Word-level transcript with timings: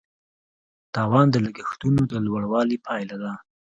تاوان 0.93 1.27
د 1.31 1.35
لګښتونو 1.45 2.01
د 2.11 2.13
لوړوالي 2.25 2.77
پایله 2.85 3.15
ده. 3.23 3.33